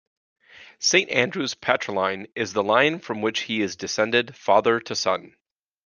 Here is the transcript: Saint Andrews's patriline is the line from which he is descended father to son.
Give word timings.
Saint 0.79 1.11
Andrews's 1.11 1.53
patriline 1.53 2.25
is 2.33 2.53
the 2.53 2.63
line 2.63 2.97
from 2.97 3.21
which 3.21 3.41
he 3.41 3.61
is 3.61 3.75
descended 3.75 4.35
father 4.35 4.79
to 4.79 4.95
son. 4.95 5.35